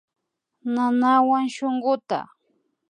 [0.73, 2.19] Nanawan shunkuta